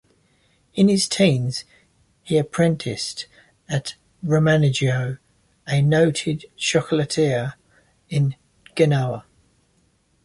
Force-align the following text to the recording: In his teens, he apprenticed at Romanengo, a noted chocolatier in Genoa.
In 0.73 0.89
his 0.89 1.07
teens, 1.07 1.63
he 2.23 2.39
apprenticed 2.39 3.27
at 3.69 3.93
Romanengo, 4.25 5.19
a 5.67 5.81
noted 5.83 6.45
chocolatier 6.57 7.53
in 8.09 8.35
Genoa. 8.75 9.25